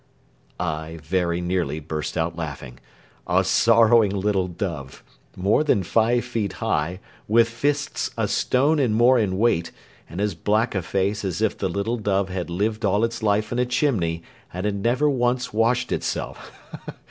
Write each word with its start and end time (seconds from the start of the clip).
I 0.59 0.97
very 1.03 1.41
nearly 1.41 1.79
burst 1.79 2.17
out 2.17 2.35
laughing. 2.35 2.79
"A 3.27 3.43
sorrowing 3.43 4.09
little 4.09 4.47
dove!" 4.47 5.03
more 5.35 5.63
than 5.63 5.83
five 5.83 6.25
feet 6.25 6.53
high, 6.53 6.99
with 7.27 7.47
fists 7.47 8.09
a 8.17 8.27
stone 8.27 8.79
and 8.79 8.95
more 8.95 9.19
in 9.19 9.37
weight, 9.37 9.71
and 10.09 10.19
as 10.19 10.33
black 10.33 10.73
a 10.73 10.81
face 10.81 11.23
as 11.23 11.39
if 11.39 11.55
the 11.55 11.69
little 11.69 11.97
dove 11.97 12.29
had 12.29 12.49
lived 12.49 12.83
all 12.83 13.03
its 13.03 13.21
life 13.21 13.51
in 13.51 13.59
a 13.59 13.65
chimney, 13.67 14.23
and 14.51 14.65
had 14.65 14.73
never 14.77 15.07
once 15.07 15.53
washed 15.53 15.91
itself! 15.91 16.51